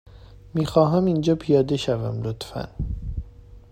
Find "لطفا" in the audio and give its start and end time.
2.23-2.67